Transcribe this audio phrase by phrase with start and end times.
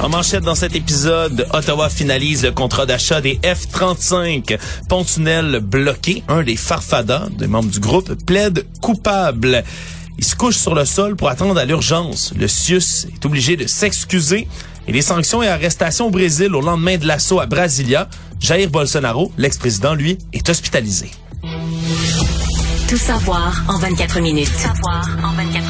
[0.00, 4.58] En manchette dans cet épisode, Ottawa finalise le contrat d'achat des F-35.
[4.88, 9.64] Pont-tunnel bloqué, un des farfadas, des membres du groupe, plaide coupable.
[10.18, 12.34] Il se couche sur le sol pour attendre à l'urgence.
[12.36, 14.46] Le CIUS est obligé de s'excuser.
[14.86, 18.08] Et les sanctions et arrestations au Brésil au lendemain de l'assaut à Brasilia,
[18.38, 21.10] Jair Bolsonaro, l'ex-président, lui, est hospitalisé.
[22.88, 24.48] Tout savoir en 24 minutes.
[24.52, 25.65] Tout savoir en 24 minutes.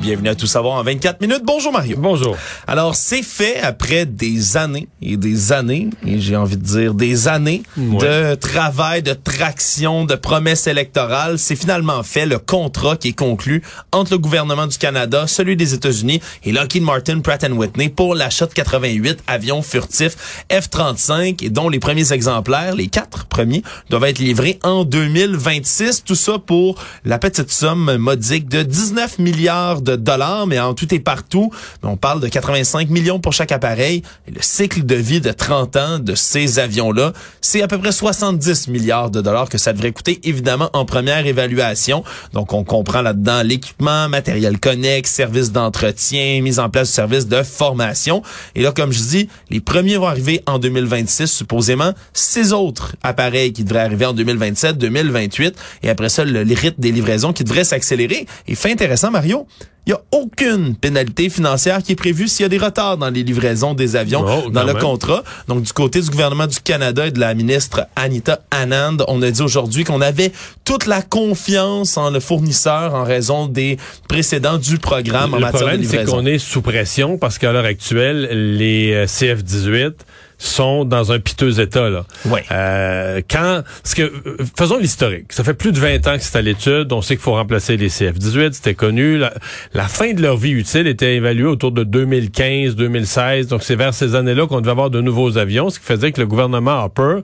[0.00, 1.42] Bienvenue à Tout savoir en 24 minutes.
[1.44, 1.94] Bonjour Mario.
[1.98, 2.34] Bonjour.
[2.66, 7.28] Alors, c'est fait après des années et des années, et j'ai envie de dire des
[7.28, 11.38] années de travail, de traction, de promesses électorales.
[11.38, 15.74] C'est finalement fait le contrat qui est conclu entre le gouvernement du Canada, celui des
[15.74, 21.68] États-Unis et Lockheed Martin Pratt Whitney pour l'achat de 88 avions furtifs F-35 et dont
[21.68, 26.04] les premiers exemplaires, les quatre premiers, doivent être livrés en 2026.
[26.04, 30.92] Tout ça pour la petite somme modique de 19 milliards de dollars, mais en tout
[30.94, 31.50] et partout,
[31.82, 34.02] on parle de 85 millions pour chaque appareil.
[34.28, 37.92] Et le cycle de vie de 30 ans de ces avions-là, c'est à peu près
[37.92, 42.04] 70 milliards de dollars que ça devrait coûter, évidemment, en première évaluation.
[42.32, 47.42] Donc, on comprend là-dedans l'équipement, matériel connexe, services d'entretien, mise en place de services de
[47.42, 48.22] formation.
[48.54, 51.92] Et là, comme je dis, les premiers vont arriver en 2026, supposément.
[52.12, 55.54] Six autres appareils qui devraient arriver en 2027, 2028.
[55.82, 58.26] Et après ça, le, rythme des livraisons qui devraient s'accélérer.
[58.46, 59.46] Et fait intéressant, Mario,
[59.86, 63.08] il n'y a aucune pénalité financière qui est prévue s'il y a des retards dans
[63.10, 64.82] les livraisons des avions Oh, dans le même.
[64.82, 65.24] contrat.
[65.48, 69.30] Donc, du côté du gouvernement du Canada et de la ministre Anita Anand, on a
[69.30, 70.32] dit aujourd'hui qu'on avait
[70.64, 75.62] toute la confiance en le fournisseur en raison des précédents du programme en le matière
[75.62, 79.92] de problème, c'est qu'on est sous pression parce qu'à l'heure actuelle, les euh, CF-18
[80.40, 81.90] sont dans un piteux état.
[81.90, 82.04] Là.
[82.24, 82.42] Ouais.
[82.50, 84.10] Euh, quand, parce que,
[84.58, 85.32] faisons l'historique.
[85.32, 86.92] Ça fait plus de 20 ans que c'est à l'étude.
[86.92, 88.54] On sait qu'il faut remplacer les CF-18.
[88.54, 89.18] C'était connu.
[89.18, 89.34] La,
[89.74, 93.48] la fin de leur vie utile était évaluée autour de 2015, 2016.
[93.48, 96.20] Donc, c'est vers ces années-là qu'on devait avoir de nouveaux avions, ce qui faisait que
[96.20, 97.18] le gouvernement Harper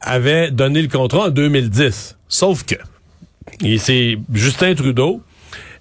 [0.00, 2.16] avait donné le contrat en 2010.
[2.28, 2.76] Sauf que,
[3.62, 5.20] Et c'est Justin Trudeau.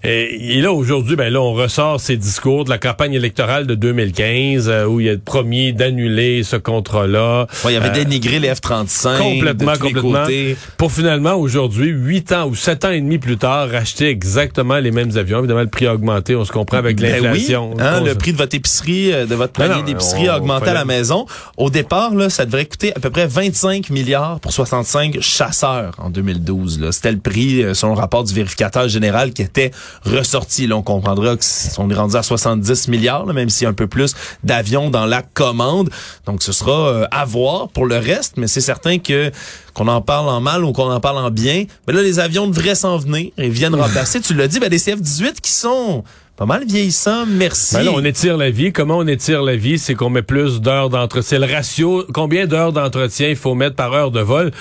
[0.06, 3.76] Et, et là, aujourd'hui, ben là, on ressort ses discours de la campagne électorale de
[3.76, 7.48] 2015, euh, où il a promis d'annuler ce contrat-là.
[7.64, 10.22] ouais, il avait Euh, dénigré les F-35 Complètement, de tous les complètement.
[10.24, 10.58] côtés.
[10.78, 14.92] Pour finalement, aujourd'hui, huit ans ou sept ans et demi plus tard, racheter exactement les
[14.92, 15.40] mêmes avions.
[15.40, 17.72] Évidemment, le prix a augmenté, on se comprend avec Ben l'inflation.
[17.74, 20.74] oui, hein, le prix de votre épicerie, euh, de votre panier d'épicerie a augmenté à
[20.74, 21.26] la maison.
[21.58, 26.10] Au départ, là, ça devrait coûter à peu près 25 milliards pour 65 chasseurs en
[26.10, 26.80] 2012.
[26.80, 26.92] là.
[26.92, 29.72] C'était le prix, selon le rapport du vérificateur général, qui était
[30.04, 30.68] ressorti.
[30.68, 33.74] Là, on comprendra qu'on est rendu à 70 milliards, là, même s'il y a un
[33.74, 35.90] peu plus d'avions dans la commande.
[36.26, 39.32] Donc, ce sera euh, à voir pour le reste, mais c'est certain que
[39.74, 41.66] qu'on en parle en mal ou qu'on en parle en bien.
[41.88, 44.22] Mais là, les avions devraient s'en venir et viennent remplacer.
[44.22, 46.04] Tu l'as dit, ben, des CF-18 qui sont
[46.38, 47.76] pas mal vieillissants, merci.
[47.76, 48.74] Ben là, on étire la vie.
[48.74, 49.80] Comment on étire la vie?
[49.80, 51.40] C'est qu'on met plus d'heures d'entretien.
[51.40, 52.06] C'est le ratio.
[52.14, 54.52] Combien d'heures d'entretien il faut mettre par heure de vol?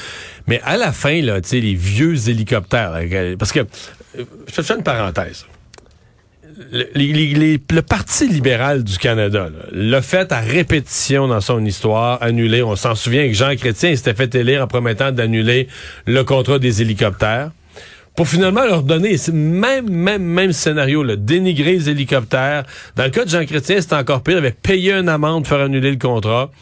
[0.47, 3.01] Mais à la fin, là, tu sais, les vieux hélicoptères, là,
[3.37, 3.67] parce que,
[4.17, 5.47] je te fais une parenthèse.
[6.73, 12.63] Le, le Parti libéral du Canada l'a fait à répétition dans son histoire, annulé.
[12.63, 15.67] On s'en souvient que Jean Chrétien s'était fait élire en promettant d'annuler
[16.07, 17.51] le contrat des hélicoptères
[18.15, 22.65] pour finalement leur donner ce même, même, même scénario, là, dénigrer les hélicoptères.
[22.95, 24.35] Dans le cas de Jean Chrétien, c'était encore pire.
[24.35, 26.53] Il avait payé une amende pour faire annuler le contrat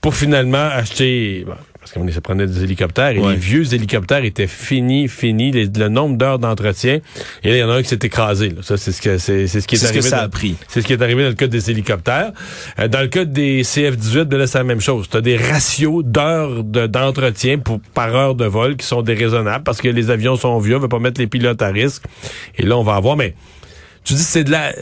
[0.00, 1.44] pour finalement acheter...
[1.46, 1.54] bon,
[1.86, 3.34] parce qu'on se prenait des hélicoptères et Ouais.
[3.34, 6.98] les vieux hélicoptères étaient finis, finis, les- le nombre d'heures d'entretien.
[7.44, 8.48] Et là, il y en a un qui s'est écrasé.
[8.48, 8.56] là.
[8.62, 10.10] Ça, c'est ce que c'est, c'est ce qui est, C'est ce que arrivé.
[10.10, 10.56] ça dans- a pris.
[10.66, 12.32] C'est ce qui est arrivé dans le cas des hélicoptères.
[12.80, 15.08] Euh, dans le cas des CF-18, ben là, c'est la même chose.
[15.08, 19.62] Tu as des ratios d'heures de- d'entretien pour par heure de vol qui sont déraisonnables
[19.62, 22.02] parce que les avions sont vieux, on veut pas mettre les pilotes à risque.
[22.58, 23.34] Et là, on va avoir, mais
[24.02, 24.72] tu dis c'est de la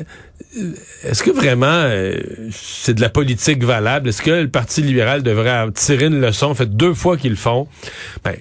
[1.04, 2.16] est-ce que vraiment euh,
[2.50, 4.08] c'est de la politique valable?
[4.08, 6.54] Est-ce que le Parti libéral devrait tirer une leçon?
[6.54, 7.68] Fait deux fois qu'ils le font.
[8.24, 8.36] Ben,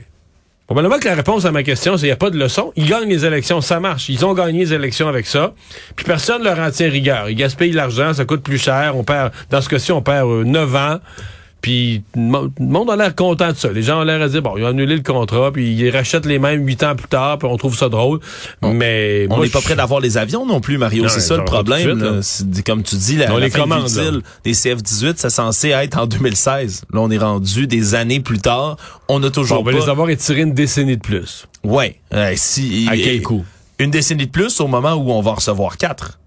[0.65, 2.71] Probablement que la réponse à ma question, c'est qu'il n'y a pas de leçon.
[2.77, 4.07] Ils gagnent les élections, ça marche.
[4.07, 5.53] Ils ont gagné les élections avec ça.
[5.95, 7.29] Puis personne ne leur en tient rigueur.
[7.29, 8.93] Ils gaspillent l'argent, ça coûte plus cher.
[8.95, 10.99] On perd, dans ce cas-ci, on perd euh, 9 ans.
[11.63, 13.71] Puis le mo- le monde a l'air content de ça.
[13.71, 16.25] Les gens ont l'air à dire, bon, ils ont annulé le contrat, puis ils rachètent
[16.25, 18.19] les mêmes huit ans plus tard, puis on trouve ça drôle.
[18.61, 21.07] Mais On n'est pas prêt d'avoir les avions non plus, Mario.
[21.07, 22.21] C'est ça le pas problème.
[22.21, 22.61] suite, là.
[22.65, 24.19] Comme tu dis, la, On la les fin commande, utile là.
[24.43, 26.83] des CF-18, c'est censé être en 2016.
[26.93, 28.75] Là, on est rendu des années plus tard.
[29.07, 29.77] On a Bon, toujours on va pas...
[29.79, 31.47] les avoir étirés une décennie de plus.
[31.63, 31.95] Ouais.
[32.13, 33.45] Euh, si, À quel coût?
[33.79, 36.19] Une décennie de plus au moment où on va en recevoir quatre.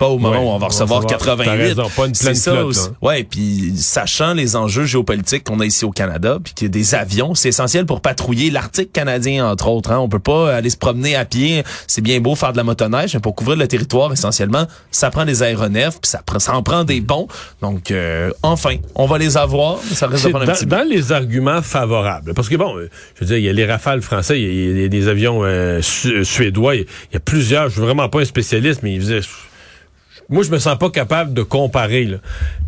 [0.00, 1.44] Pas au moment Ouais, où on va on va recevoir recevoir- 88.
[1.44, 2.92] t'as raison, pas une pleine ça flotte.
[3.02, 6.72] Ouais, puis sachant les enjeux géopolitiques qu'on a ici au Canada, puis qu'il y a
[6.72, 9.92] des avions, c'est essentiel pour patrouiller l'Arctique canadien entre autres.
[9.92, 9.98] Hein.
[9.98, 11.62] On peut pas aller se promener à pied.
[11.86, 15.26] C'est bien beau faire de la motoneige, mais pour couvrir le territoire essentiellement, ça prend
[15.26, 17.28] des aéronefs, puis ça, prend- ça en prend des ponts.
[17.60, 19.76] Donc euh, enfin, on va les avoir.
[19.86, 22.88] mais Ça reste prendre un dans, petit dans les arguments favorables, parce que bon, euh,
[23.16, 24.88] je veux dire, il y a les rafales français, il y a- il y, a
[24.88, 27.68] des avions euh, su- suédois, il y a- il y a plusieurs.
[27.68, 29.20] Je suis vraiment pas un spécialiste, mais il faisait-
[30.28, 32.04] moi, je me sens pas capable de comparer.
[32.04, 32.18] là.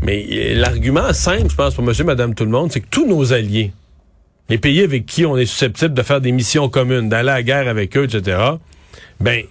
[0.02, 3.06] Mais euh, l'argument simple, je pense, pour Monsieur, Madame, tout le monde, c'est que tous
[3.06, 3.72] nos alliés,
[4.48, 7.42] les pays avec qui on est susceptible de faire des missions communes, d'aller à la
[7.42, 8.38] guerre avec eux, etc.
[9.20, 9.44] Ben,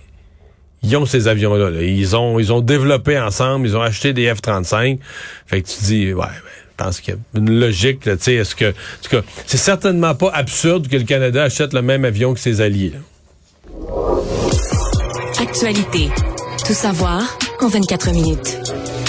[0.84, 1.70] ils ont ces avions-là.
[1.70, 1.82] là.
[1.82, 5.00] Ils ont, ils ont développé ensemble, ils ont acheté des F-35.
[5.46, 6.32] Fait que tu dis, ouais, ben,
[6.78, 10.88] je pense qu'il y a une logique, est-ce que, tout cas, c'est certainement pas absurde
[10.88, 12.94] que le Canada achète le même avion que ses alliés.
[15.40, 16.10] Actualité.
[16.66, 19.01] Tout savoir en 24 minutes.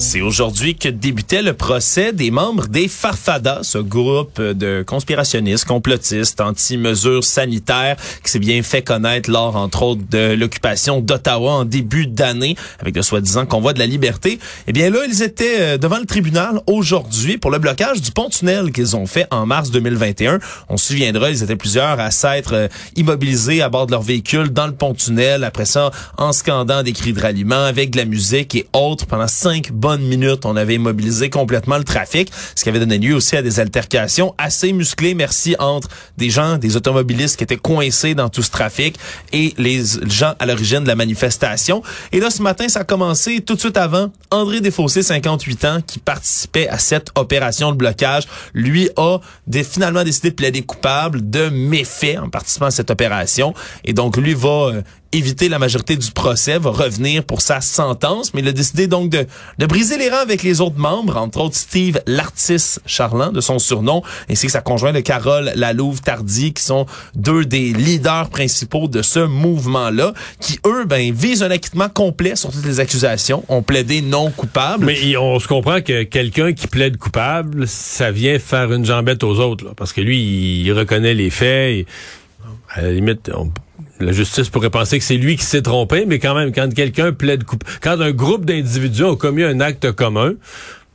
[0.00, 6.40] C'est aujourd'hui que débutait le procès des membres des Farfadas, ce groupe de conspirationnistes, complotistes,
[6.40, 12.06] anti-mesures sanitaires qui s'est bien fait connaître lors, entre autres, de l'occupation d'Ottawa en début
[12.06, 14.38] d'année avec le soi-disant convoi de la liberté.
[14.66, 18.72] Eh bien là, ils étaient euh, devant le tribunal aujourd'hui pour le blocage du pont-tunnel
[18.72, 20.38] qu'ils ont fait en mars 2021.
[20.70, 24.48] On se souviendra, ils étaient plusieurs à s'être euh, immobilisés à bord de leur véhicule
[24.48, 28.54] dans le pont-tunnel, après ça, en scandant des cris de ralliement avec de la musique
[28.54, 30.44] et autres pendant cinq bonnes minutes.
[30.44, 34.34] On avait immobilisé complètement le trafic, ce qui avait donné lieu aussi à des altercations
[34.38, 38.98] assez musclées, merci, entre des gens, des automobilistes qui étaient coincés dans tout ce trafic
[39.32, 41.82] et les gens à l'origine de la manifestation.
[42.12, 44.12] Et là, ce matin, ça a commencé tout de suite avant.
[44.30, 49.18] André Desfossés, 58 ans, qui participait à cette opération de blocage, lui a
[49.64, 53.54] finalement décidé de plaider coupable de méfaits en participant à cette opération.
[53.84, 58.32] Et donc, lui va euh, éviter la majorité du procès, va revenir pour sa sentence,
[58.32, 59.26] mais il a décidé donc de,
[59.58, 63.58] de briser les rangs avec les autres membres, entre autres Steve Lartis Charland, de son
[63.58, 69.20] surnom, ainsi que sa conjointe Carole Lalouve-Tardy, qui sont deux des leaders principaux de ce
[69.20, 74.30] mouvement-là, qui, eux, ben, visent un acquittement complet sur toutes les accusations, ont plaidé non
[74.30, 74.86] coupable.
[74.86, 79.38] Mais on se comprend que quelqu'un qui plaide coupable, ça vient faire une jambette aux
[79.40, 81.70] autres, là, parce que lui, il, il reconnaît les faits.
[81.78, 81.86] et,
[82.72, 83.50] à la limite, on-
[84.00, 87.12] la justice pourrait penser que c'est lui qui s'est trompé, mais quand même, quand quelqu'un
[87.12, 90.34] plaide coupable, quand un groupe d'individus ont commis un acte commun,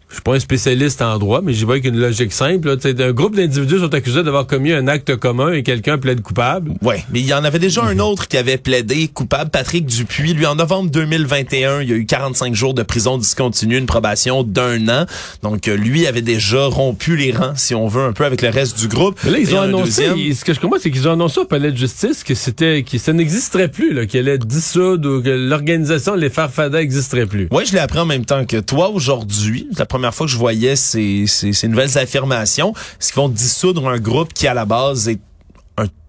[0.10, 2.68] je suis pas un spécialiste en droit, mais j'y vois avec une logique simple.
[2.70, 6.74] Là, un groupe d'individus sont accusés d'avoir commis un acte commun et quelqu'un plaide coupable.
[6.82, 10.34] Ouais, mais il y en avait déjà un autre qui avait plaidé coupable, Patrick Dupuis.
[10.34, 14.44] Lui, en novembre 2021, il y a eu 45 jours de prison discontinue, une probation
[14.44, 15.06] d'un an.
[15.42, 18.50] Donc, euh, lui avait déjà rompu les rangs, si on veut, un peu avec le
[18.50, 19.20] reste du groupe.
[19.26, 21.40] Mais là, ils Et ont annoncé, deuxième- ce que je comprends, c'est qu'ils ont annoncé
[21.42, 25.30] au palais de justice que c'était, que ça n'existerait plus, qu'elle allait dissoudre ou que
[25.30, 27.48] l'organisation, les Farfadas n'existerait plus.
[27.52, 29.68] Ouais, je l'ai appris en même temps que toi aujourd'hui.
[29.96, 32.74] Première fois que je voyais ces, ces, ces nouvelles affirmations.
[33.00, 35.22] Ce qu'ils vont dissoudre un groupe qui, à la base, est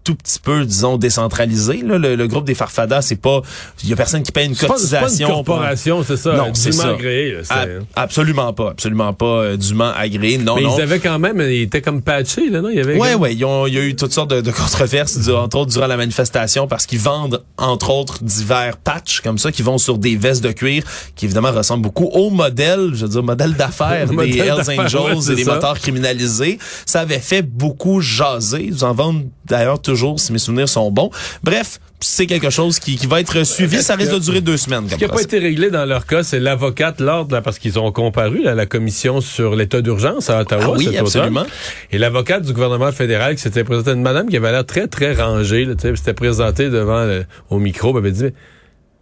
[0.07, 1.81] tout petit peu, disons, décentralisé.
[1.85, 1.97] Là.
[1.97, 3.41] Le, le groupe des Farfadas, c'est pas...
[3.83, 5.27] Il y a personne qui paye une pas, c'est pas cotisation.
[5.27, 6.91] une corporation, c'est ça, Non, c'est ça.
[6.91, 7.65] agréé, là,
[7.95, 8.69] absolument pas.
[8.71, 10.37] Absolument pas euh, dûment agréé.
[10.37, 10.77] Non, Mais non.
[10.77, 12.69] ils avaient quand même, ils étaient comme patchés, là, non?
[12.69, 14.39] Il y avait Ouais, comme- ouais, ils ont- il y a eu toutes sortes de,
[14.39, 19.19] de controverses, du- entre autres durant la manifestation, parce qu'ils vendent, entre autres, divers patchs
[19.19, 20.83] comme ça, qui vont sur des vestes de cuir,
[21.17, 25.01] qui évidemment ressemblent beaucoup au modèle, je veux dire, modèle d'affaires des modèle Hells Angels
[25.01, 25.53] ouais, et des ça.
[25.55, 26.59] motards criminalisés.
[26.85, 28.63] Ça avait fait beaucoup jaser.
[28.63, 31.09] Ils en vendent d'ailleurs toujours, si mes souvenirs sont bons.
[31.43, 33.81] Bref, c'est quelque chose qui, qui va être suivi.
[33.81, 34.87] Ça risque de durer deux semaines.
[34.89, 37.79] Ce qui n'a pas été réglé dans leur cas, c'est l'avocate Lord, là, parce qu'ils
[37.79, 41.41] ont comparu là, à la commission sur l'état d'urgence à Ottawa Ah oui, cet absolument.
[41.41, 41.51] automne.
[41.91, 45.13] Et l'avocate du gouvernement fédéral qui s'était présentée, une madame qui avait l'air très, très
[45.13, 48.33] rangée, là, tu sais, s'était présentée devant le- au micro, elle avait dit, mais,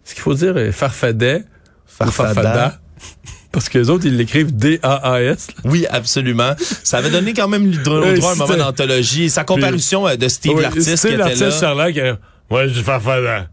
[0.06, 1.44] est-ce qu'il faut dire euh, farfadet
[2.00, 2.78] ou Farfada?
[3.56, 5.46] Parce que les autres, ils l'écrivent D-A-A-S.
[5.64, 6.52] Oui, absolument.
[6.82, 9.30] Ça avait donné quand même le droit Ouais, droit à un moment d'anthologie.
[9.30, 11.50] Sa comparution euh, de Steve Ouais, Lartiste qui Steve était Lartiste là.
[11.52, 12.18] Charland qui a-
[12.50, 13.48] Moi, je suis farfada.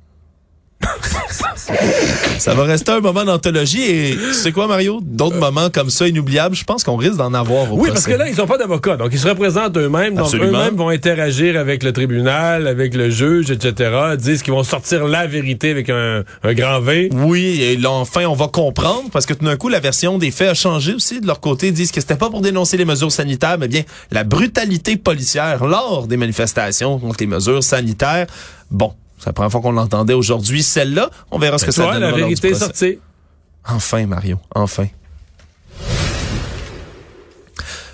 [2.37, 4.99] Ça va rester un moment d'anthologie et tu sais quoi, Mario?
[5.01, 7.91] D'autres moments comme ça inoubliables, je pense qu'on risque d'en avoir au Oui, procès.
[7.93, 8.97] parce que là, ils n'ont pas d'avocat.
[8.97, 10.15] Donc, ils se représentent eux-mêmes.
[10.15, 13.91] Donc, eux-mêmes vont interagir avec le tribunal, avec le juge, etc.
[14.17, 17.09] Disent qu'ils vont sortir la vérité avec un, un grand V.
[17.13, 20.31] Oui, et là, enfin, on va comprendre, parce que tout d'un coup, la version des
[20.31, 21.21] faits a changé aussi.
[21.21, 23.83] De leur côté, ils disent que c'était pas pour dénoncer les mesures sanitaires, mais bien
[24.11, 28.27] la brutalité policière lors des manifestations contre les mesures sanitaires.
[28.71, 30.61] Bon, c'est la première fois qu'on l'entendait aujourd'hui.
[30.63, 32.99] Celle-là, on verra ce que ça Toi, donnera la vérité est sortie.
[33.65, 34.87] Enfin, Mario, enfin.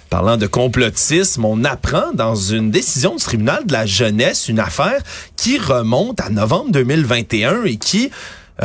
[0.10, 5.04] Parlant de complotisme, on apprend dans une décision du tribunal de la jeunesse une affaire
[5.36, 8.10] qui remonte à novembre 2021 et qui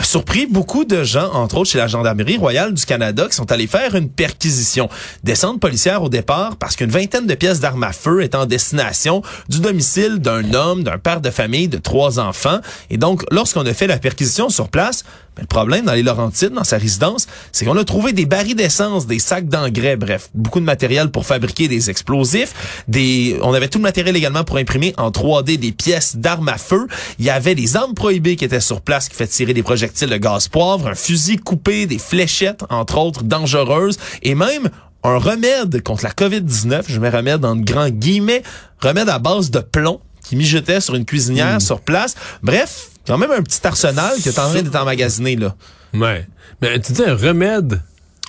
[0.02, 3.66] surpris beaucoup de gens, entre autres chez la Gendarmerie royale du Canada, qui sont allés
[3.66, 4.88] faire une perquisition.
[5.22, 9.22] Descente policière au départ parce qu'une vingtaine de pièces d'armes à feu est en destination
[9.48, 12.58] du domicile d'un homme, d'un père de famille de trois enfants.
[12.90, 15.04] Et donc, lorsqu'on a fait la perquisition sur place,
[15.38, 19.06] le problème dans les Laurentides, dans sa résidence, c'est qu'on a trouvé des barils d'essence,
[19.06, 22.84] des sacs d'engrais, bref, beaucoup de matériel pour fabriquer des explosifs.
[22.86, 26.58] Des, on avait tout le matériel également pour imprimer en 3D des pièces d'armes à
[26.58, 26.86] feu.
[27.18, 30.10] Il y avait des armes prohibées qui étaient sur place qui fait tirer des projectiles
[30.10, 34.70] de gaz poivre, un fusil coupé, des fléchettes, entre autres, dangereuses, et même
[35.02, 38.42] un remède contre la COVID-19, je mets remède en grands guillemets,
[38.80, 42.14] remède à base de plomb qui mijotait sur une cuisinière sur place.
[42.42, 45.54] Bref, quand même un petit arsenal qui est en train d'être emmagasiné, là.
[45.92, 46.26] Ouais.
[46.60, 47.80] Mais tu dis un remède.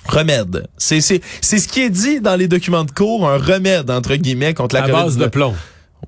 [0.06, 0.68] Remède.
[0.78, 4.14] C'est, c'est, c'est ce qui est dit dans les documents de cours, un remède, entre
[4.14, 4.92] guillemets, contre la à COVID-19.
[4.92, 5.54] base de plomb.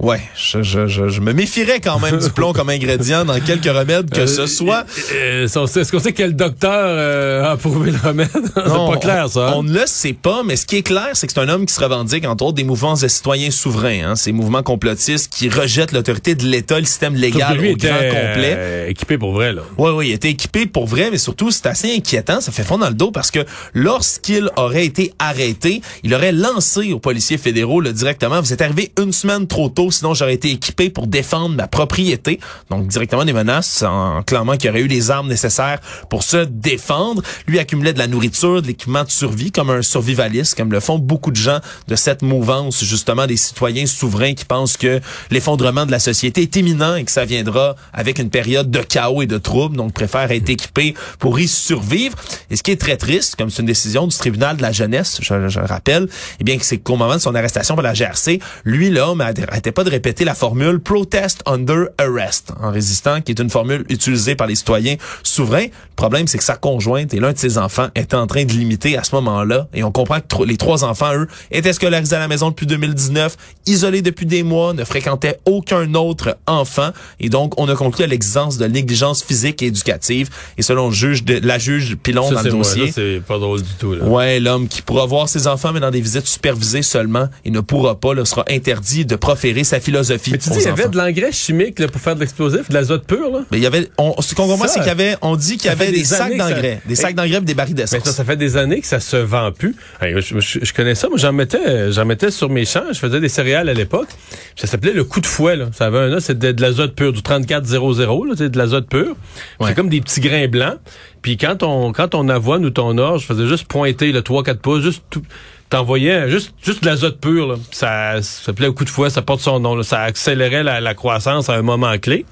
[0.01, 3.65] Ouais, je, je, je, je me méfierais quand même du plomb comme ingrédient dans quelques
[3.65, 4.85] remèdes que ce soit.
[5.13, 8.29] Euh, Est-ce qu'on sait quel docteur euh, a approuvé le remède?
[8.55, 9.49] c'est pas clair, ça.
[9.49, 9.53] hein?
[9.57, 11.67] On, ne le sait pas, mais ce qui est clair, c'est que c'est un homme
[11.67, 15.49] qui se revendique, entre autres, des mouvements de citoyens souverains, hein, ces mouvements complotistes qui
[15.49, 18.55] rejettent l'autorité de l'État, le système légal lui au était grand complet.
[18.57, 19.63] euh, équipé pour vrai, là.
[19.79, 22.41] Oui, oui, il était équipé pour vrai, mais surtout, c'est assez inquiétant.
[22.41, 23.41] Ça fait fond dans le dos parce que
[23.75, 28.93] lorsqu'il aurait été arrêté, il aurait lancé aux policiers fédéraux là, directement, vous êtes arrivé
[29.01, 32.41] une semaine trop tôt, sinon j'aurais été équipé pour défendre ma propriété.
[32.71, 35.81] Donc, directement des menaces en clamant qu'il aurait eu les armes nécessaires
[36.11, 37.23] pour se défendre.
[37.47, 40.99] Lui accumulait de la nourriture, de l'équipement de survie comme un survivaliste, comme le font
[40.99, 45.91] beaucoup de gens de cette mouvance, justement, des citoyens souverains qui pensent que l'effondrement de
[45.91, 49.39] la société est imminent et que ça viendra avec une période de chaos et de
[49.39, 52.17] troubles, donc préfère être équipé pour y survivre.
[52.51, 55.19] Et ce qui est très triste, comme c'est une décision du tribunal de la jeunesse,
[55.23, 56.09] je, je le rappelle,
[56.41, 59.21] eh bien, c'est qu'au moment de son arrestation par la GRC, lui, l'homme,
[59.69, 63.85] n'arrêtait pas de répéter la formule protest under arrest, en résistant, qui est une formule
[63.89, 65.67] utilisée par les citoyens souverains.
[65.67, 68.53] Le problème, c'est que sa conjointe et l'un de ses enfants étaient en train de
[68.53, 69.69] l'imiter à ce moment-là.
[69.75, 73.37] Et on comprend que les trois enfants, eux, étaient scolarisés à la maison depuis 2019,
[73.67, 76.91] isolés depuis des mois, ne fréquentaient aucun autre enfant.
[77.21, 80.31] Et donc, on a conclu à l'existence de négligence physique et éducative.
[80.57, 83.63] Et selon le juge de, la juge Pilon Ça, dans le dossier, c'est pas drôle
[83.63, 84.05] du tout, là.
[84.05, 87.61] Ouais, l'homme qui pourra voir ses enfants, mais dans des visites supervisées seulement, il ne
[87.61, 90.33] pourra pas, là, sera interdit de proférer sa philosophie.
[90.33, 90.91] Mais tu dis, il y avait enfants.
[90.91, 93.41] de l'engrais chimique là, pour faire de l'explosif, de l'azote pur, là?
[93.51, 95.67] Mais il y avait, on, ce qu'on comprend, c'est qu'il y avait, on dit qu'il
[95.67, 97.99] y avait des, des sacs ça- d'engrais, des sacs d'engrais et des barils Mais ça,
[97.99, 98.15] d'essence.
[98.15, 99.75] ça fait des années que ça se vend plus.
[100.03, 103.21] Je, je- je connais ça, moi j'en mettais, j'en mettais sur mes champs, je faisais
[103.21, 104.09] des céréales à l'époque.
[104.57, 105.67] Ça s'appelait le coup de fouet, là.
[105.73, 109.15] Ça avait un nom, c'était de, l'azote pur, du 3400, là, c'est de l'azote pur.
[109.61, 109.69] Ouais.
[109.69, 110.79] C'est comme des petits grains blancs.
[111.23, 114.59] Puis quand on, quand on avoine ou ton orge, je faisais juste pointer le 3-4
[114.59, 115.23] pouces, juste tout,
[115.71, 117.55] t'envoyais juste, juste de l'azote pur, là.
[117.71, 119.83] Ça, ça s'appelait le coup de fouet, ça porte son nom, là.
[119.83, 122.25] Ça accélérait la, la croissance à un moment clé.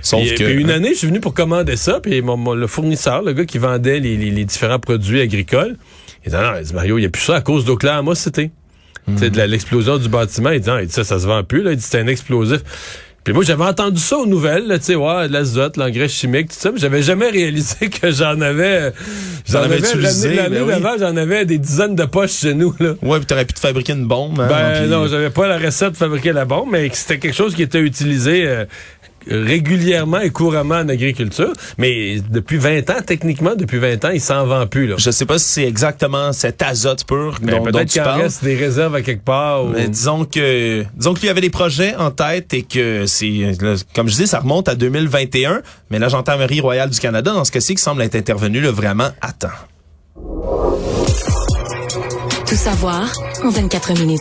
[0.00, 2.54] Sauf Puis, que, puis une année, je suis venu pour commander ça, puis mon, mon-
[2.54, 5.76] le fournisseur, le gars qui vendait les, les- les différents produits agricoles,
[6.24, 8.50] il dit, non, il dit, Mario, il n'y a plus ça à cause d'Oklahoma City.
[9.06, 10.50] Tu sais, de la- l'explosion du bâtiment.
[10.50, 11.72] Il dit, non, il dit, ça, ça se vend plus, là.
[11.72, 12.60] Il dit, c'est un explosif.
[13.24, 16.56] Puis moi, j'avais entendu ça aux nouvelles, tu sais, ouais, de l'azote, l'engrais chimique, tout
[16.58, 18.92] ça, mais j'avais jamais réalisé que j'en avais,
[19.48, 20.72] j'en avais utilisé, l'année ben oui.
[20.72, 22.94] d'avant, j'en avais des dizaines de poches chez nous, là.
[23.00, 24.40] ouais, puis t'aurais pu te fabriquer une bombe.
[24.40, 27.36] hein, Ben puis- non, j'avais pas la recette de fabriquer la bombe, mais c'était quelque
[27.36, 28.64] chose qui était utilisé euh,
[29.28, 31.52] régulièrement et couramment en agriculture.
[31.78, 34.86] Mais depuis 20 ans, techniquement, depuis 20 ans, il s'en vend plus.
[34.86, 34.96] Là.
[34.98, 38.08] Je sais pas si c'est exactement cet azote pur Mais dont, dont peut-être tu qu'il
[38.10, 39.64] reste des réserves à quelque part.
[39.64, 43.56] ou- Mais disons que disons que lui avait des projets en tête et que c'est
[43.60, 47.44] là, comme je dis ça remonte à 2021 mais la gendarmerie royale du Canada dans
[47.44, 49.48] ce cas-ci qui semble être intervenue là, vraiment à temps.
[52.46, 53.12] Tout savoir
[53.44, 54.20] en 24 minutes.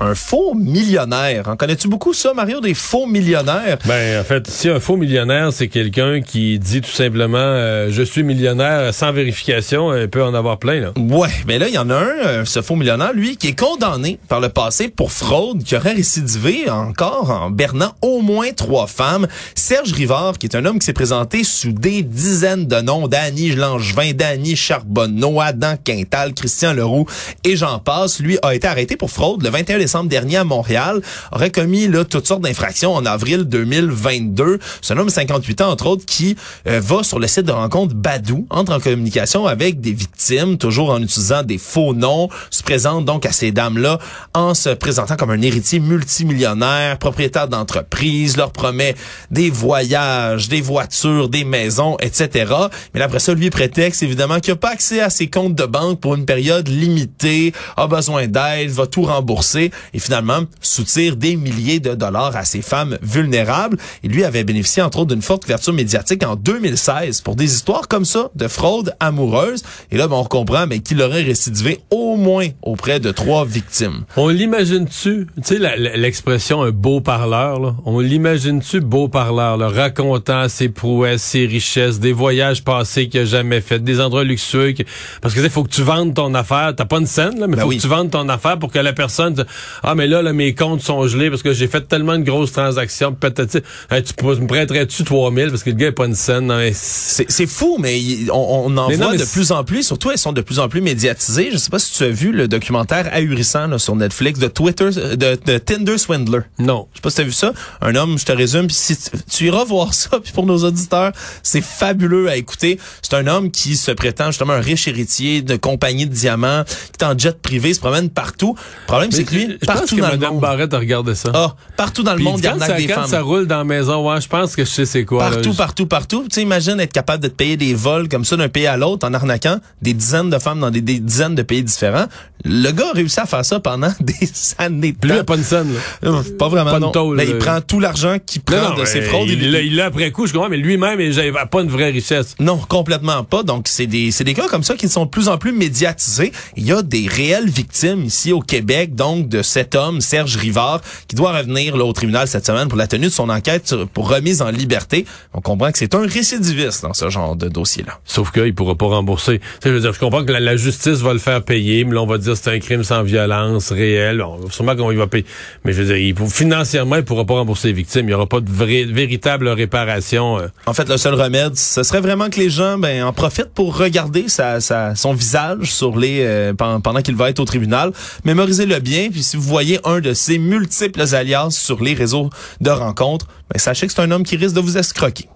[0.00, 1.48] Un faux millionnaire.
[1.48, 3.78] En connais-tu beaucoup ça, Mario, des faux millionnaires?
[3.86, 8.02] Ben, en fait, si un faux millionnaire, c'est quelqu'un qui dit tout simplement euh, je
[8.02, 10.92] suis millionnaire sans vérification, il peut en avoir plein, là.
[10.96, 13.58] Ouais, mais là, il y en a un, euh, ce faux millionnaire, lui, qui est
[13.58, 18.86] condamné par le passé pour fraude, qui aurait récidivé encore en bernant au moins trois
[18.86, 19.28] femmes.
[19.54, 23.50] Serge Rivard, qui est un homme qui s'est présenté sous des dizaines de noms, Danny
[23.50, 27.06] Langevin, Danny Charbonneau, Adam Quintal, Christian Leroux
[27.44, 31.00] et j'en passe, lui a été arrêté pour fraude le 21 décembre dernier à Montréal,
[31.32, 34.58] aurait commis là toutes sortes d'infractions en avril 2022.
[34.82, 37.52] C'est un homme de 58 ans, entre autres, qui euh, va sur le site de
[37.52, 42.62] rencontre Badou, entre en communication avec des victimes, toujours en utilisant des faux noms, se
[42.62, 43.98] présente donc à ces dames-là
[44.34, 48.94] en se présentant comme un héritier multimillionnaire, propriétaire d'entreprise, leur promet
[49.30, 52.52] des voyages, des voitures, des maisons, etc.
[52.94, 56.00] Mais après ça, lui prétexte évidemment qu'il n'a pas accès à ses comptes de banque
[56.00, 61.80] pour une période limitée, a besoin d'aide, va tout rembourser et finalement soutire des milliers
[61.80, 63.76] de dollars à ces femmes vulnérables.
[64.02, 67.88] Et lui avait bénéficié entre autres d'une forte couverture médiatique en 2016 pour des histoires
[67.88, 69.62] comme ça de fraude amoureuse.
[69.90, 74.04] Et là, ben, on comprend mais qu'il aurait récidivé au moins auprès de trois victimes.
[74.16, 75.58] On l'imagine-tu, tu sais
[75.96, 77.74] l'expression un beau parleur, là?
[77.84, 83.24] on l'imagine-tu beau parleur, là, racontant ses prouesses, ses richesses, des voyages passés qu'il a
[83.24, 84.74] jamais fait, des endroits luxueux,
[85.20, 87.56] parce que il faut que tu vendes ton affaire, t'as pas une scène, là, mais
[87.56, 89.34] ben faut que tu vendes ton affaire pour que la personne
[89.82, 92.52] ah mais là, là mes comptes sont gelés parce que j'ai fait tellement de grosses
[92.52, 93.60] transactions, peut-être
[93.90, 96.52] tu me prêterais-tu 3000 parce que le gars est pas une scène.
[96.72, 98.00] C'est fou, mais
[98.32, 101.50] on, en voit de plus en plus, surtout elles sont de plus en plus médiatisées.
[101.52, 104.90] Je sais pas si tu as vu le documentaire ahurissant là, sur Netflix de Twitter,
[104.90, 106.40] de, de, Tinder Swindler.
[106.58, 106.88] Non.
[106.92, 107.52] Je sais pas si tu as vu ça.
[107.80, 108.96] Un homme, je te résume, puis si
[109.30, 111.12] tu, iras voir ça, puis pour nos auditeurs,
[111.42, 112.78] c'est fabuleux à écouter.
[113.02, 117.04] C'est un homme qui se prétend justement un riche héritier de compagnie de diamants, qui
[117.04, 118.56] est en jet privé, se promène partout.
[118.82, 120.40] Le problème, c'est que lui, partout dans le monde.
[120.40, 121.30] Barrette a regardé ça.
[121.34, 124.08] Ah, partout dans le monde, il y a des quand ça roule dans la maison,
[124.08, 125.30] ouais, je pense que je sais c'est quoi.
[125.30, 126.22] Partout, partout, partout.
[126.24, 128.76] Tu sais, imagine être capable de te payer des vols comme ça d'un pays à
[128.76, 132.06] l'autre en arnaquant des dizaines de femmes dans des, dizaines de pays différents.
[132.44, 134.14] Le gars a réussi à faire ça pendant des
[134.58, 135.08] années de temps.
[135.08, 135.80] Lui, il a pas une scène, là.
[136.08, 136.90] Euh, pas vraiment, non.
[136.90, 139.28] Tôle, il prend tout l'argent qu'il prend de ses fraudes.
[139.28, 142.34] Il l'a après coup, je comprends, mais lui-même, il n'avait pas une vraie richesse.
[142.38, 143.42] Non, complètement pas.
[143.42, 146.32] Donc, c'est des, c'est des cas comme ça qui sont de plus en plus médiatisés.
[146.56, 150.80] Il y a des réelles victimes ici au Québec, donc, de cet homme, Serge Rivard,
[151.08, 154.08] qui doit revenir là, au tribunal cette semaine pour la tenue de son enquête pour
[154.08, 155.04] remise en liberté.
[155.34, 157.98] On comprend que c'est un récidiviste dans ce genre de dossier-là.
[158.04, 159.40] Sauf qu'il pourra pas rembourser.
[159.64, 162.06] je veux dire, je comprends que la, justice va le faire payer, mais là, on
[162.06, 164.22] va dire que c'est un crime sans violence réel.
[164.22, 165.24] On, sûrement qu'on va payer.
[165.64, 168.02] Mais je veux dire, il, financièrement, il pourra pas rembourser les victimes.
[168.02, 170.38] Il n'y aura pas de véritable réparation.
[170.38, 170.48] Euh.
[170.66, 173.76] En fait, le seul remède, ce serait vraiment que les gens ben, en profitent pour
[173.76, 177.92] regarder sa, sa son visage sur les euh, pendant qu'il va être au tribunal.
[178.24, 182.70] Mémorisez-le bien, puis si vous voyez un de ces multiples alias sur les réseaux de
[182.70, 185.28] rencontres, ben, sachez que c'est un homme qui risque de vous escroquer.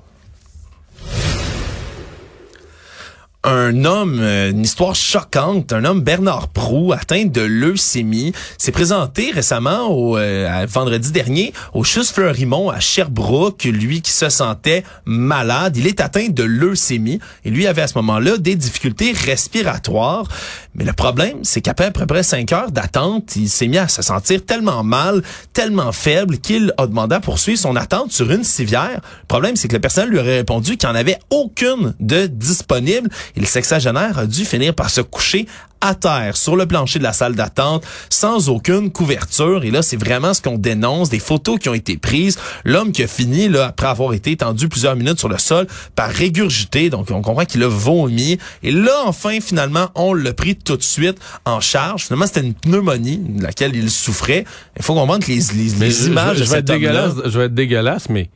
[3.45, 9.31] un homme, euh, une histoire choquante, un homme Bernard Prou atteint de leucémie, s'est présenté
[9.33, 15.87] récemment euh, vendredi dernier au Chus Fleurimont à Sherbrooke, lui qui se sentait malade, il
[15.87, 20.27] est atteint de leucémie et lui avait à ce moment-là des difficultés respiratoires.
[20.75, 23.87] Mais le problème, c'est qu'après à peu près cinq heures d'attente, il s'est mis à
[23.87, 28.43] se sentir tellement mal, tellement faible qu'il a demandé à poursuivre son attente sur une
[28.43, 29.01] civière.
[29.23, 32.27] Le problème, c'est que le personnel lui aurait répondu qu'il n'y en avait aucune de
[32.27, 35.47] disponible et le sexagénaire a dû finir par se coucher
[35.85, 39.65] à terre sur le plancher de la salle d'attente sans aucune couverture.
[39.65, 42.39] Et là, c'est vraiment ce qu'on dénonce, des photos qui ont été prises.
[42.65, 46.09] L'homme qui a fini, là, après avoir été tendu plusieurs minutes sur le sol, par
[46.09, 46.89] régurgiter.
[46.89, 48.39] Donc, on comprend qu'il a vomi.
[48.63, 52.05] Et là, enfin, finalement, on l'a pris tout de suite en charge.
[52.05, 54.47] Finalement, c'était une pneumonie de laquelle il souffrait.
[54.79, 55.43] Il faut comprendre que les,
[55.79, 58.31] les, images je, vais être dégueulasse, Je vais être dégueulasse, mais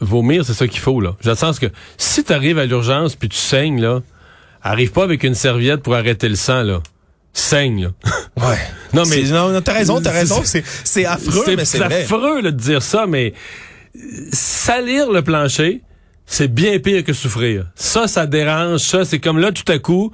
[0.00, 1.16] vomir, c'est ça qu'il faut, là.
[1.22, 4.02] J'ai le sens que si tu arrives à l'urgence puis tu saignes, là,
[4.68, 6.80] arrive pas avec une serviette pour arrêter le sang, là.
[7.32, 8.10] Saigne, là.
[8.48, 8.58] Ouais.
[8.92, 9.22] non, mais.
[9.22, 10.42] Non, t'as raison, t'as raison.
[10.44, 13.32] C'est affreux, mais c'est affreux, là, de dire ça, mais
[14.32, 15.82] salir le plancher,
[16.26, 17.66] c'est bien pire que souffrir.
[17.76, 18.80] Ça, ça dérange.
[18.80, 20.10] Ça, c'est comme là, tout à coup,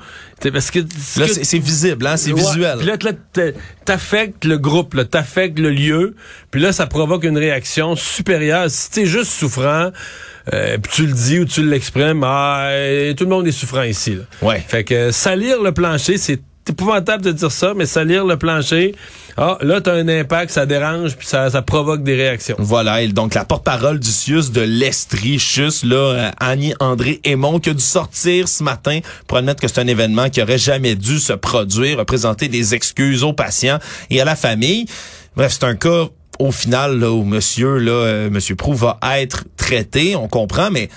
[0.52, 2.78] parce que là, c'est visible, hein, c'est visuel.
[2.78, 3.52] Puis là,
[3.84, 6.14] t'affectes le groupe, là, t'affectes le lieu.
[6.50, 8.70] Puis là, ça provoque une réaction supérieure.
[8.70, 9.90] Si t'es juste souffrant,
[10.52, 12.68] euh, puis tu le dis ou tu l'exprimes, ah,
[13.16, 14.16] tout le monde est souffrant ici.
[14.16, 14.24] Là.
[14.46, 14.62] Ouais.
[14.66, 18.94] Fait que salir le plancher, c'est épouvantable de dire ça, mais salir le plancher,
[19.36, 22.56] ah, là, t'as un impact, ça dérange, puis ça, provoque des réactions.
[22.58, 27.70] Voilà, et donc la porte-parole du CIUS de l'Estrie, juste là, euh, Annie-André Aymon, qui
[27.70, 31.18] a dû sortir ce matin pour admettre que c'est un événement qui aurait jamais dû
[31.18, 33.78] se produire, représenter des excuses aux patients
[34.10, 34.86] et à la famille.
[35.34, 39.44] Bref, c'est un cas au final là, où monsieur là, euh, monsieur Prou va être
[39.56, 40.88] traité, on comprend, mais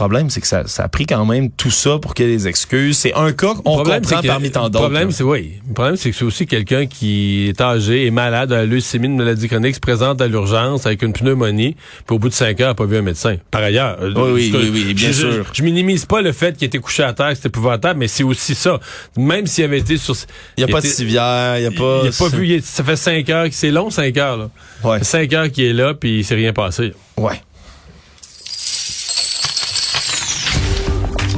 [0.00, 2.36] problème, c'est que ça, ça a pris quand même tout ça pour qu'il y ait
[2.36, 2.96] des excuses.
[2.96, 4.84] C'est un cas qu'on comprend parmi tant d'autres.
[4.84, 5.60] Le problème, c'est oui.
[5.68, 9.08] Le problème, c'est que c'est aussi quelqu'un qui est âgé, est malade, a la leucémie,
[9.08, 12.62] une maladie chronique, se présente à l'urgence avec une pneumonie, puis au bout de cinq
[12.62, 13.36] heures, n'a pas vu un médecin.
[13.50, 13.98] Par ailleurs.
[14.00, 15.44] Euh, oui, oui, oui, bien sûr.
[15.52, 18.54] Je, minimise pas le fait qu'il était couché à terre, c'était épouvantable, mais c'est aussi
[18.54, 18.80] ça.
[19.18, 20.16] Même s'il avait été sur...
[20.56, 22.00] Il n'y a pas de civière, il n'y a pas...
[22.04, 24.50] Il a pas vu, ça fait cinq heures, c'est long, cinq heures, là.
[24.82, 25.04] Ouais.
[25.04, 26.94] Cinq heures qu'il est là, puis il s'est rien passé.
[27.18, 27.38] Ouais.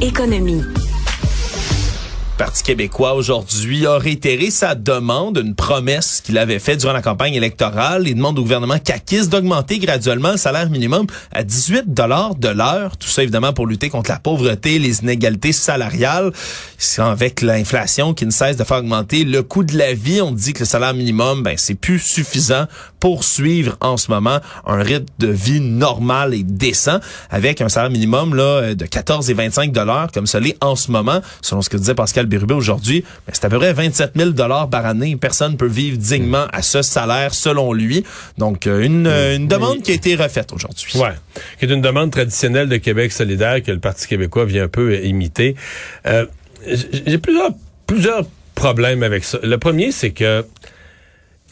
[0.02, 0.64] Économie.
[2.36, 7.34] Parti québécois aujourd'hui a réitéré sa demande, une promesse qu'il avait faite durant la campagne
[7.34, 8.08] électorale.
[8.08, 12.96] Il demande au gouvernement CAQIS d'augmenter graduellement le salaire minimum à 18 dollars de l'heure.
[12.96, 16.32] Tout ça évidemment pour lutter contre la pauvreté, les inégalités salariales.
[16.98, 20.52] Avec l'inflation qui ne cesse de faire augmenter le coût de la vie, on dit
[20.52, 22.66] que le salaire minimum, ben c'est plus suffisant
[23.02, 27.90] pour suivre en ce moment un rythme de vie normal et décent avec un salaire
[27.90, 31.68] minimum là de 14 et 25 dollars comme ça l'est en ce moment, selon ce
[31.68, 35.16] que disait Pascal Bérubé aujourd'hui, ben, c'est à peu près 27 000 dollars par année.
[35.16, 38.04] Personne peut vivre dignement à ce salaire, selon lui.
[38.38, 40.96] Donc, euh, une, euh, une demande qui a été refaite aujourd'hui.
[41.00, 41.14] Ouais,
[41.58, 44.94] qui est une demande traditionnelle de Québec solidaire que le Parti québécois vient un peu
[45.04, 45.56] imiter.
[46.06, 46.26] Euh,
[46.66, 47.50] J'ai plusieurs,
[47.88, 48.22] plusieurs
[48.54, 49.40] problèmes avec ça.
[49.42, 50.44] Le premier, c'est que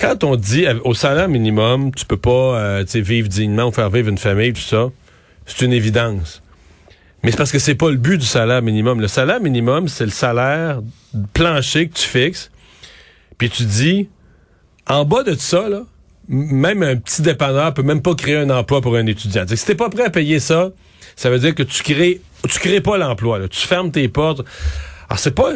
[0.00, 4.08] quand on dit au salaire minimum, tu peux pas euh, vivre dignement ou faire vivre
[4.08, 4.88] une famille, tout ça,
[5.46, 6.42] c'est une évidence.
[7.22, 9.00] Mais c'est parce que c'est pas le but du salaire minimum.
[9.00, 10.80] Le salaire minimum, c'est le salaire
[11.34, 12.50] plancher que tu fixes.
[13.36, 14.08] Puis tu dis,
[14.86, 15.82] en bas de ça, là,
[16.28, 19.44] même un petit dépanneur peut même pas créer un emploi pour un étudiant.
[19.46, 20.70] si t'es pas prêt à payer ça,
[21.14, 23.46] ça veut dire que tu crées, tu crées pas l'emploi.
[23.48, 24.40] Tu fermes tes portes.
[25.10, 25.52] Alors c'est pas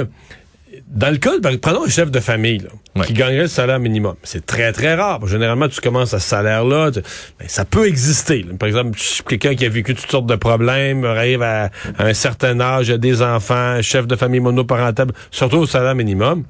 [0.94, 2.66] dans le cas, prenons un chef de famille
[3.04, 4.14] qui gagnerait le salaire minimum.
[4.22, 5.26] C'est très, très rare.
[5.26, 6.92] Généralement, tu commences à ce salaire-là.
[6.92, 8.46] Ben, ça peut exister.
[8.58, 8.96] Par exemple,
[9.28, 13.22] quelqu'un qui a vécu toutes sortes de problèmes, arrive à, un certain âge, a des
[13.22, 16.44] enfants, chef de famille monoparentale, surtout au salaire minimum.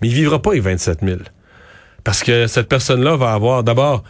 [0.00, 1.18] Mais il vivra pas avec 27 000.
[2.04, 4.04] Parce que cette personne-là va avoir, d'abord,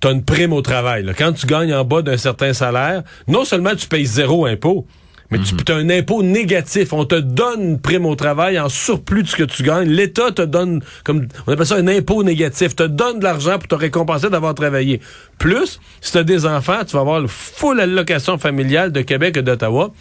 [0.00, 1.04] tu as une prime au travail.
[1.18, 4.86] Quand tu gagnes en bas d'un certain salaire, non seulement tu payes zéro impôt,
[5.30, 6.92] mais tu as un impôt négatif.
[6.92, 9.88] On te donne une prime au travail en surplus de ce que tu gagnes.
[9.88, 13.68] L'État te donne, comme on appelle ça un impôt négatif, te donne de l'argent pour
[13.68, 15.00] te récompenser d'avoir travaillé.
[15.38, 19.36] Plus, si tu as des enfants, tu vas avoir le full allocation familiale de Québec
[19.36, 19.92] et d'Ottawa.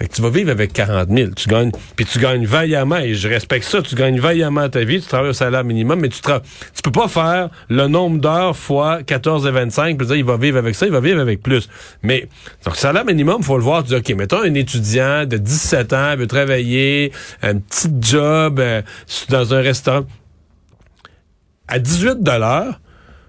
[0.00, 1.32] Fait que tu vas vivre avec 40 000.
[1.36, 4.98] Tu gagnes, puis tu gagnes vaillamment, et je respecte ça, tu gagnes vaillamment ta vie,
[4.98, 8.56] tu travailles au salaire minimum, mais tu tra tu peux pas faire le nombre d'heures
[8.56, 11.42] fois 14 et 25, puis dire, il va vivre avec ça, il va vivre avec
[11.42, 11.68] plus.
[12.02, 12.28] Mais,
[12.64, 16.16] donc, salaire minimum, faut le voir, tu dis, OK, mettons un étudiant de 17 ans,
[16.16, 18.80] veut travailler, un petit job euh,
[19.28, 20.06] dans un restaurant.
[21.68, 22.80] À 18 dollars,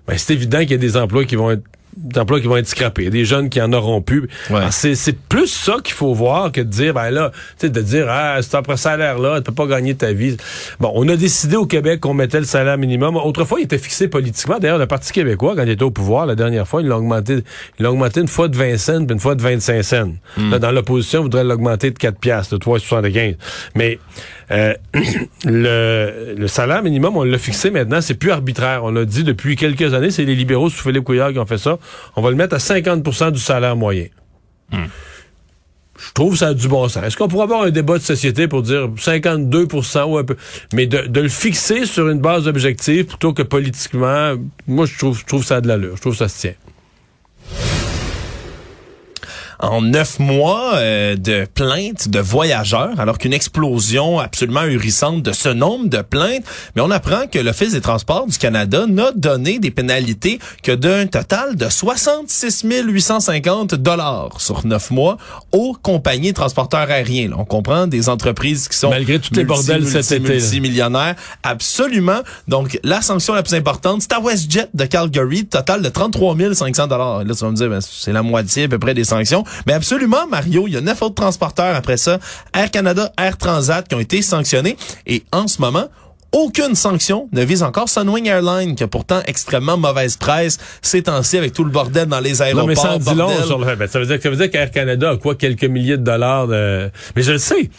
[0.08, 1.64] ben, c'est évident qu'il y a des emplois qui vont être
[2.02, 4.28] d'emplois qui vont être scrappés, des jeunes qui en auront plus.
[4.72, 8.08] C'est plus ça qu'il faut voir que de dire, ben là, tu sais, de dire,
[8.10, 10.38] ah, c'est après salaire-là, tu peux pas gagner ta vie.
[10.80, 13.16] Bon, on a décidé au Québec qu'on mettait le salaire minimum.
[13.16, 14.60] Autrefois, il était fixé politiquement.
[14.60, 17.44] D'ailleurs, le Parti québécois, quand il était au pouvoir, la dernière fois, il l'a augmenté,
[17.80, 20.12] il l'a augmenté une fois de 20 cents puis une fois de 25 cents.
[20.38, 20.52] Hmm.
[20.52, 23.36] Là, dans l'opposition, il voudrait l'augmenter de 4 piastres, de 3,75.
[23.76, 24.00] Mais
[24.52, 24.74] euh,
[25.46, 28.84] le, le salaire minimum, on l'a fixé maintenant, c'est plus arbitraire.
[28.84, 31.58] On l'a dit depuis quelques années, c'est les libéraux sous Philippe Couillard qui ont fait
[31.58, 31.78] ça
[32.16, 34.08] on va le mettre à 50% du salaire moyen.
[34.72, 34.86] Hmm.
[35.98, 37.04] Je trouve ça a du bon sens.
[37.04, 40.36] Est-ce qu'on pourrait avoir un débat de société pour dire 52% ou un peu,
[40.74, 44.34] mais de, le fixer sur une base objective plutôt que politiquement,
[44.68, 45.96] moi je trouve, je trouve ça a de l'allure.
[45.96, 46.54] Je trouve ça se tient
[49.62, 55.50] en neuf mois euh, de plaintes de voyageurs, alors qu'une explosion absolument ahurissante de ce
[55.50, 56.44] nombre de plaintes.
[56.76, 61.06] Mais on apprend que l'Office des transports du Canada n'a donné des pénalités que d'un
[61.08, 65.18] total de 66 850 dollars sur neuf mois
[65.52, 67.32] aux compagnies transporteurs aériens.
[67.38, 71.16] on comprend des entreprises qui sont malgré tous les bordels cet été, multimillionnaires.
[71.44, 72.22] Absolument.
[72.48, 76.88] Donc la sanction la plus importante, c'est à WestJet de Calgary, total de 33 500
[76.88, 77.24] dollars.
[77.24, 79.44] Là, tu vas me dire, ben, c'est la moitié à peu près des sanctions.
[79.68, 82.20] Mais absolument, Mario, il y a neuf autres transporteurs après ça,
[82.54, 84.78] Air Canada, Air Transat, qui ont été sanctionnés.
[85.08, 85.88] Et en ce moment,
[86.32, 91.38] aucune sanction ne vise encore Sunwing Airlines, qui a pourtant extrêmement mauvaise presse ces temps-ci
[91.38, 92.64] avec tout le bordel dans les aéroports.
[92.64, 93.76] Non, mais ça dit long sur le...
[93.76, 96.48] Ben, ça veut dire, ça veut dire qu'Air Canada a quoi quelques milliers de dollars
[96.48, 96.90] de...
[97.16, 97.70] Mais je le sais.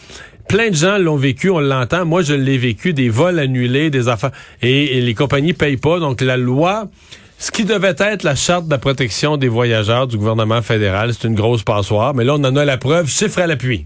[0.47, 2.05] Plein de gens l'ont vécu, on l'entend.
[2.05, 4.31] Moi, je l'ai vécu, des vols annulés, des affaires.
[4.61, 5.99] Et, et les compagnies payent pas.
[5.99, 6.89] Donc, la loi,
[7.43, 11.27] ce qui devait être la charte de la protection des voyageurs du gouvernement fédéral, c'est
[11.27, 12.13] une grosse passoire.
[12.13, 13.85] Mais là, on en a la preuve, chiffre à l'appui.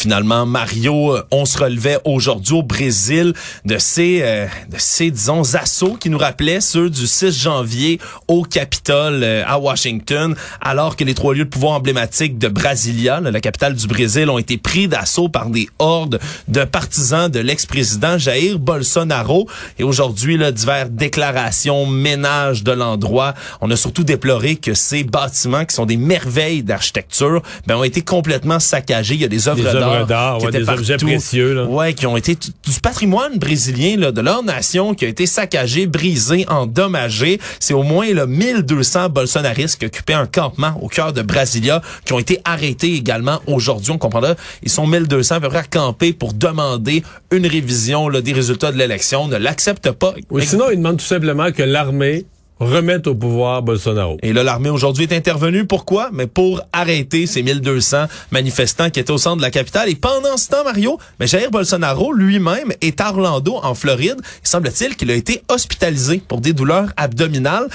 [0.00, 3.34] Finalement, Mario, euh, on se relevait aujourd'hui au Brésil
[3.66, 8.42] de ces, euh, de ces, disons, assauts qui nous rappelaient ceux du 6 janvier au
[8.42, 13.40] Capitole euh, à Washington, alors que les trois lieux de pouvoir emblématiques de Brasilia, la
[13.42, 18.58] capitale du Brésil, ont été pris d'assaut par des hordes de partisans de l'ex-président Jair
[18.58, 19.50] Bolsonaro.
[19.78, 23.34] Et aujourd'hui, là, divers déclarations, ménages de l'endroit.
[23.60, 28.00] On a surtout déploré que ces bâtiments, qui sont des merveilles d'architecture, ben, ont été
[28.00, 29.16] complètement saccagés.
[29.16, 31.54] Il y a des œuvres d'art d'art, qui ouais, étaient des objets précieux.
[31.54, 31.64] Là.
[31.64, 35.86] Ouais, qui ont été du patrimoine brésilien là, de leur nation qui a été saccagé,
[35.86, 37.40] brisé, endommagé.
[37.58, 42.12] C'est au moins là, 1200 bolsonaristes qui occupaient un campement au cœur de Brasilia qui
[42.12, 43.92] ont été arrêtés également aujourd'hui.
[43.92, 48.20] On comprendra, ils sont 1200 à peu près à camper pour demander une révision là,
[48.20, 49.28] des résultats de l'élection.
[49.28, 50.14] Ne l'acceptent pas.
[50.30, 52.24] Ou sinon, ils demandent tout simplement que l'armée
[52.60, 54.18] remette au pouvoir Bolsonaro.
[54.22, 55.66] Et là, l'armée aujourd'hui est intervenue.
[55.66, 56.10] Pourquoi?
[56.12, 59.88] Mais pour arrêter ces 1200 manifestants qui étaient au centre de la capitale.
[59.88, 64.20] Et pendant ce temps, Mario, mais Jair Bolsonaro lui-même est à Orlando, en Floride.
[64.44, 67.68] Il semble-t-il qu'il a été hospitalisé pour des douleurs abdominales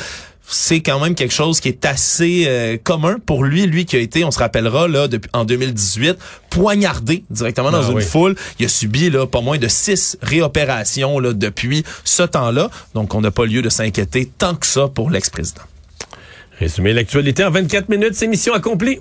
[0.47, 3.99] c'est quand même quelque chose qui est assez euh, commun pour lui, lui qui a
[3.99, 6.17] été, on se rappellera là depuis en 2018,
[6.49, 8.03] poignardé directement dans Ah une oui.
[8.03, 8.35] foule.
[8.59, 12.69] Il a subi là pas moins de six réopérations là depuis ce temps-là.
[12.93, 15.63] Donc on n'a pas lieu de s'inquiéter tant que ça pour l'ex-président.
[16.59, 18.99] Résumé l'actualité en 24 minutes, c'est mission accomplie.